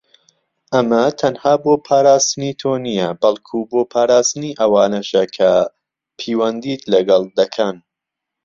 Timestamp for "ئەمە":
0.73-1.01